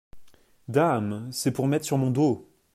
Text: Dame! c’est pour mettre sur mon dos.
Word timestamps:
Dame! 0.67 1.27
c’est 1.31 1.51
pour 1.51 1.67
mettre 1.67 1.85
sur 1.85 1.99
mon 1.99 2.09
dos. 2.09 2.49